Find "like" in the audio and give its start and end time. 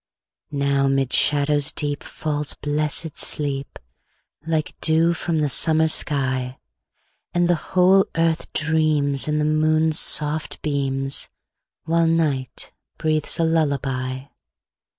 4.47-4.75